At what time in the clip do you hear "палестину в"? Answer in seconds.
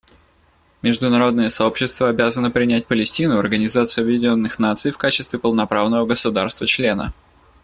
2.87-3.39